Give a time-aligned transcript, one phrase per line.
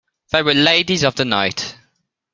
[0.31, 1.75] They were ladies of the night.